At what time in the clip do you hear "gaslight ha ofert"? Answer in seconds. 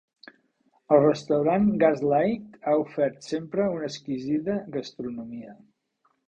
1.83-3.21